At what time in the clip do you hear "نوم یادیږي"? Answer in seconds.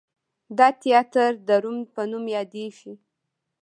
2.11-2.93